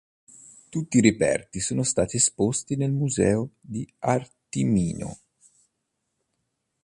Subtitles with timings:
[0.69, 5.15] Tutti i reperti sono stati esposti nel Museo di Artimino.